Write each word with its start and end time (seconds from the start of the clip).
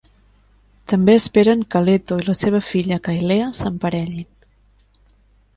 També 0.93 1.13
esperen 1.19 1.61
que 1.75 1.83
Leto 1.89 2.19
i 2.23 2.27
la 2.29 2.37
seva 2.39 2.63
filla, 2.71 2.99
Kailea, 3.09 3.51
s'emparellin. 3.59 4.29